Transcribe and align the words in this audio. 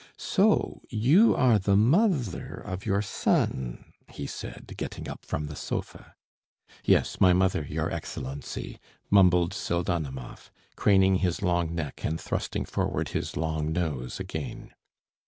"So 0.17 0.81
you 0.89 1.35
are 1.35 1.59
the 1.59 1.75
mo 1.77 2.05
other 2.05 2.55
of 2.55 2.87
your 2.87 3.03
so 3.03 3.31
on?" 3.33 3.85
he 4.09 4.25
said, 4.25 4.73
getting 4.75 5.07
up 5.07 5.23
from 5.23 5.45
the 5.45 5.55
sofa. 5.55 6.15
"Yes, 6.83 7.21
my 7.21 7.33
mother, 7.33 7.63
your 7.69 7.91
Excellency," 7.91 8.79
mumbled 9.11 9.51
Pseldonimov, 9.53 10.49
craning 10.75 11.17
his 11.17 11.43
long 11.43 11.75
neck 11.75 12.03
and 12.03 12.19
thrusting 12.19 12.65
forward 12.65 13.09
his 13.09 13.37
long 13.37 13.71
nose 13.71 14.19
again. 14.19 14.71